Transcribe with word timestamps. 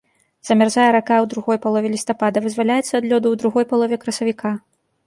Замярзае 0.47 0.85
рака 0.95 1.17
ў 1.23 1.29
другой 1.33 1.57
палове 1.67 1.93
лістапада, 1.99 2.45
вызваляецца 2.47 2.89
ад 2.99 3.05
лёду 3.13 3.23
ў 3.31 3.35
другой 3.45 3.65
палове 3.75 3.95
красавіка. 4.07 4.59